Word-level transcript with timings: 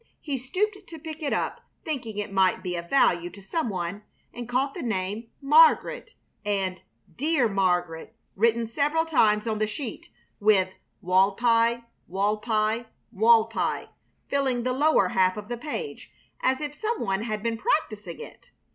He 0.19 0.39
stooped 0.39 0.87
to 0.87 0.97
pick 0.97 1.21
it 1.21 1.31
up, 1.31 1.61
thinking 1.85 2.17
it 2.17 2.31
might 2.33 2.63
be 2.63 2.75
of 2.75 2.89
value 2.89 3.29
to 3.29 3.39
some 3.39 3.69
one, 3.69 4.01
and 4.33 4.49
caught 4.49 4.73
the 4.73 4.81
name 4.81 5.29
"Margaret" 5.43 6.15
and 6.43 6.81
"Dear 7.15 7.47
Margaret" 7.47 8.15
written 8.35 8.65
several 8.65 9.05
times 9.05 9.45
on 9.45 9.59
the 9.59 9.67
sheet, 9.67 10.09
with 10.39 10.69
"Walpi, 11.03 11.83
Walpi, 12.09 12.87
Walpi," 13.15 13.89
filling 14.27 14.63
the 14.63 14.73
lower 14.73 15.09
half 15.09 15.37
of 15.37 15.49
the 15.49 15.55
page, 15.57 16.11
as 16.41 16.61
if 16.61 16.73
some 16.73 16.99
one 16.99 17.21
had 17.25 17.43
been 17.43 17.59
practising 17.59 18.21
it. 18.21 18.49